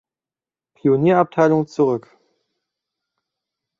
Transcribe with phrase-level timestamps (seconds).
[0.73, 2.17] Pionierabteilung zurück.